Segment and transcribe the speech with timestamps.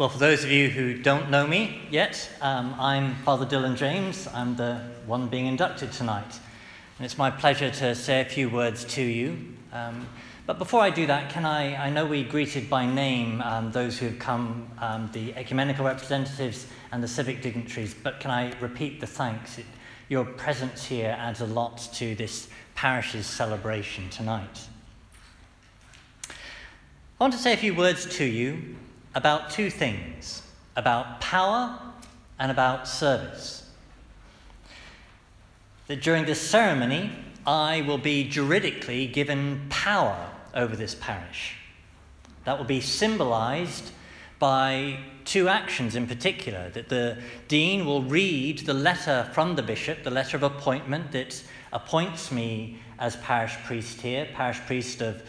[0.00, 4.26] Well, for those of you who don't know me yet, um, I'm Father Dylan James.
[4.32, 6.40] I'm the one being inducted tonight.
[6.96, 9.36] And it's my pleasure to say a few words to you.
[9.74, 10.08] Um,
[10.46, 11.76] but before I do that, can I?
[11.76, 16.66] I know we greeted by name um, those who have come, um, the ecumenical representatives
[16.92, 19.58] and the civic dignitaries, but can I repeat the thanks?
[19.58, 19.66] It,
[20.08, 24.60] your presence here adds a lot to this parish's celebration tonight.
[26.26, 28.76] I want to say a few words to you
[29.14, 30.42] about two things
[30.76, 31.78] about power
[32.38, 33.68] and about service.
[35.88, 37.10] That during this ceremony,
[37.46, 41.56] I will be juridically given power over this parish.
[42.44, 43.90] That will be symbolized
[44.38, 47.18] by two actions in particular that the
[47.48, 52.78] dean will read the letter from the bishop, the letter of appointment that appoints me
[52.98, 55.22] as parish priest here, parish priest of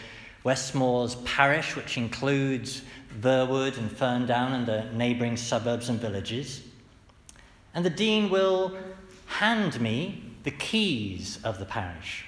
[0.44, 2.82] Westmore's parish, which includes
[3.20, 6.62] Verwood and Ferndown and the neighbouring suburbs and villages.
[7.74, 8.78] And the dean will
[9.28, 12.26] hand me the keys of the parish,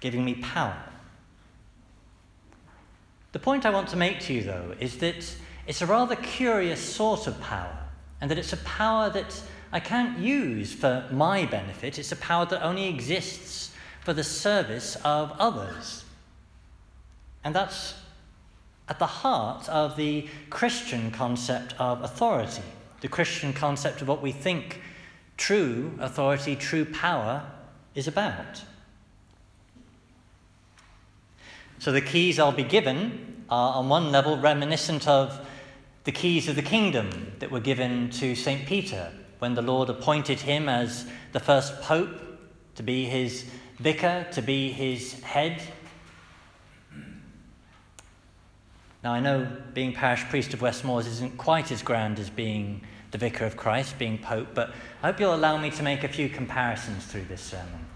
[0.00, 0.82] giving me power.
[3.32, 6.80] The point I want to make to you, though, is that it's a rather curious
[6.80, 7.78] sort of power,
[8.20, 9.40] and that it's a power that
[9.72, 11.98] I can't use for my benefit.
[11.98, 16.04] It's a power that only exists for the service of others.
[17.44, 17.94] And that's
[18.88, 22.62] at the heart of the Christian concept of authority,
[23.00, 24.80] the Christian concept of what we think
[25.36, 27.50] true authority, true power
[27.94, 28.62] is about.
[31.78, 35.48] So the keys I'll be given are, on one level, reminiscent of
[36.04, 38.66] the keys of the kingdom that were given to St.
[38.66, 42.20] Peter when the Lord appointed him as the first pope
[42.74, 43.46] to be his
[43.78, 45.62] vicar, to be his head
[49.02, 53.18] Now, I know being parish priest of Westmore's isn't quite as grand as being the
[53.18, 56.28] vicar of Christ, being pope, but I hope you'll allow me to make a few
[56.28, 57.86] comparisons through this sermon.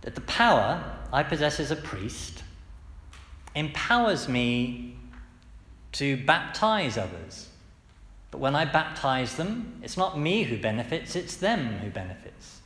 [0.00, 2.42] That the power I possess as a priest
[3.54, 4.96] empowers me
[5.92, 7.48] to baptize others.
[8.30, 12.60] But when I baptize them, it's not me who benefits, it's them who benefits.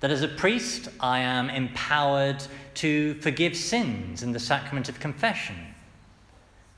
[0.00, 2.42] That as a priest, I am empowered
[2.74, 5.56] to forgive sins in the sacrament of confession.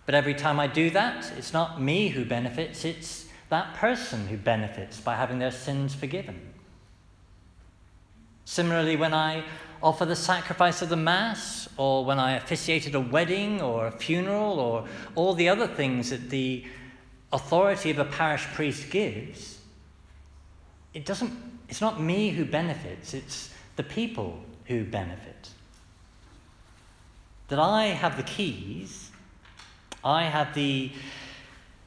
[0.07, 4.37] But every time I do that, it's not me who benefits, it's that person who
[4.37, 6.55] benefits by having their sins forgiven.
[8.45, 9.45] Similarly, when I
[9.83, 14.59] offer the sacrifice of the Mass, or when I officiated a wedding or a funeral,
[14.59, 16.65] or all the other things that the
[17.33, 19.59] authority of a parish priest gives,
[20.95, 25.51] it doesn't it's not me who benefits, it's the people who benefit.
[27.49, 29.11] That I have the keys,
[30.05, 30.93] I have the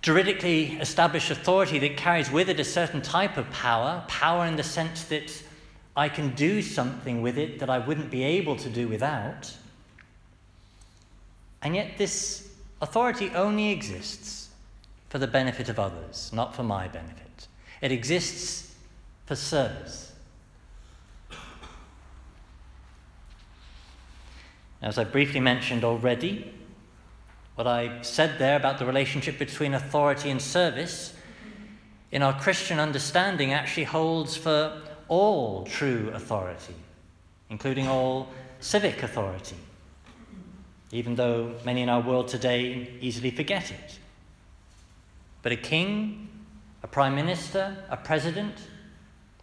[0.01, 4.63] juridically established authority that carries with it a certain type of power, power in the
[4.63, 5.43] sense that
[5.95, 9.55] I can do something with it that I wouldn't be able to do without.
[11.61, 12.49] And yet, this
[12.81, 14.49] authority only exists
[15.09, 17.47] for the benefit of others, not for my benefit.
[17.81, 18.70] It exists
[19.31, 20.11] for service.
[24.81, 26.53] As I briefly mentioned already,
[27.55, 31.13] what I said there about the relationship between authority and service
[32.11, 36.75] in our Christian understanding actually holds for all true authority,
[37.49, 38.27] including all
[38.59, 39.55] civic authority,
[40.91, 43.97] even though many in our world today easily forget it.
[45.41, 46.27] But a king,
[46.83, 48.55] a prime minister, a president,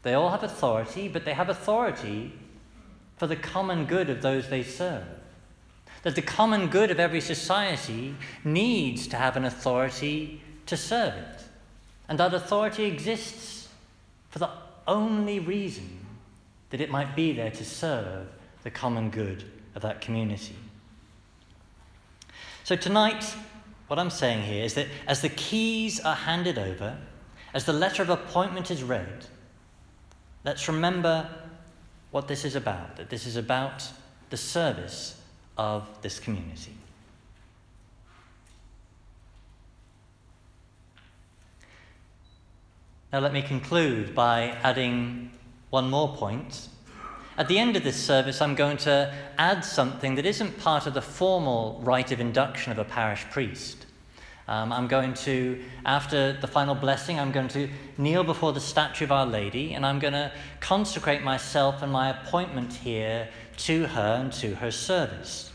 [0.02, 2.32] they all have authority, but they have authority
[3.16, 5.04] for the common good of those they serve.
[6.02, 8.14] That the common good of every society
[8.44, 11.42] needs to have an authority to serve it.
[12.08, 13.68] And that authority exists
[14.30, 14.50] for the
[14.86, 16.06] only reason
[16.70, 18.28] that it might be there to serve
[18.62, 19.44] the common good
[19.74, 20.56] of that community.
[22.64, 23.24] So, tonight,
[23.88, 26.98] what I'm saying here is that as the keys are handed over,
[27.54, 29.26] as the letter of appointment is read,
[30.44, 31.28] Let's remember
[32.10, 33.86] what this is about that this is about
[34.30, 35.20] the service
[35.56, 36.74] of this community.
[43.12, 45.30] Now, let me conclude by adding
[45.70, 46.68] one more point.
[47.38, 50.92] At the end of this service, I'm going to add something that isn't part of
[50.92, 53.86] the formal rite of induction of a parish priest.
[54.48, 57.68] Um, I'm going to, after the final blessing, I'm going to
[57.98, 62.08] kneel before the statue of Our Lady and I'm going to consecrate myself and my
[62.08, 63.28] appointment here
[63.58, 65.52] to her and to her service.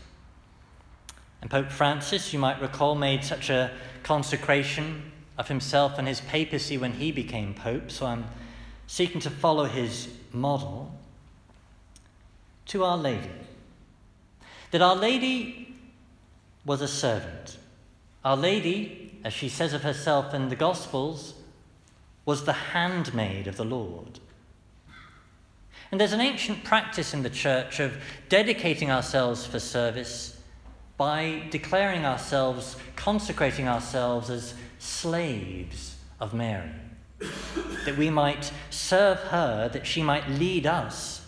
[1.42, 3.72] And Pope Francis, you might recall, made such a
[4.04, 8.24] consecration of himself and his papacy when he became Pope, so I'm
[8.86, 10.92] seeking to follow his model.
[12.66, 13.30] To Our Lady.
[14.70, 15.76] That Our Lady
[16.64, 17.58] was a servant.
[18.24, 21.34] Our Lady, as she says of herself in the Gospels,
[22.24, 24.18] was the handmaid of the Lord.
[25.90, 27.96] And there's an ancient practice in the church of
[28.28, 30.40] dedicating ourselves for service
[30.96, 36.70] by declaring ourselves, consecrating ourselves as slaves of Mary,
[37.84, 41.26] that we might serve her, that she might lead us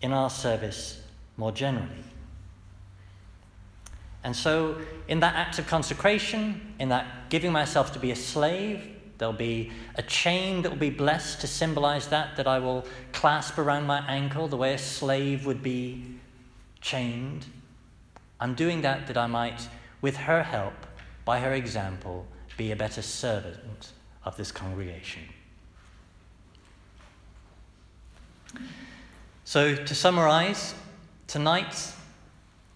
[0.00, 1.00] in our service
[1.36, 2.04] more generally.
[4.24, 4.76] And so,
[5.08, 9.70] in that act of consecration, in that giving myself to be a slave, there'll be
[9.94, 14.00] a chain that will be blessed to symbolize that, that I will clasp around my
[14.08, 16.04] ankle the way a slave would be
[16.80, 17.46] chained.
[18.40, 19.68] I'm doing that that I might,
[20.02, 20.74] with her help,
[21.24, 22.26] by her example,
[22.56, 23.92] be a better servant
[24.24, 25.22] of this congregation.
[29.44, 30.74] So, to summarize,
[31.26, 31.92] tonight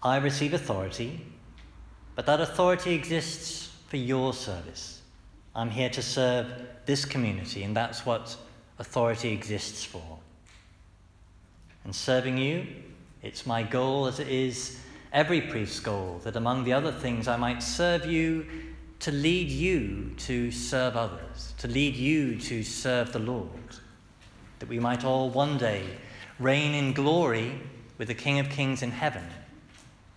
[0.03, 1.23] I receive authority,
[2.15, 5.01] but that authority exists for your service.
[5.53, 6.47] I'm here to serve
[6.87, 8.35] this community, and that's what
[8.79, 10.17] authority exists for.
[11.83, 12.65] And serving you,
[13.21, 14.79] it's my goal as it is
[15.13, 18.47] every priest's goal, that among the other things I might serve you
[19.01, 23.49] to lead you to serve others, to lead you to serve the Lord,
[24.57, 25.83] that we might all one day
[26.39, 27.61] reign in glory
[27.99, 29.25] with the King of Kings in heaven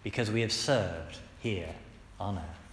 [0.05, 1.75] because we have served here
[2.21, 2.64] on earth.